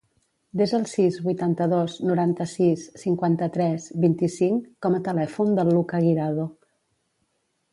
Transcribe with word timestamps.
Desa 0.59 0.77
el 0.83 0.85
sis, 0.91 1.17
vuitanta-dos, 1.25 1.97
noranta-sis, 2.11 2.85
cinquanta-tres, 3.01 3.85
vint-i-cinc 4.07 4.65
com 4.87 4.97
a 4.97 5.03
telèfon 5.09 5.53
del 5.61 5.71
Lucca 5.77 6.01
Guirado. 6.07 6.49